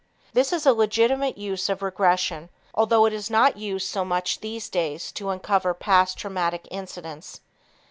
[0.33, 4.67] This is a legitimate use of regression although it is not used so much these
[4.67, 7.41] days to uncover past traumatic incidents.